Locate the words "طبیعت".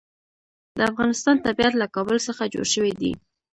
1.45-1.73